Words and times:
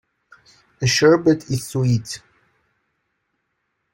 Sherbet 0.83 1.51
is 1.51 1.67
sweet. 1.67 2.23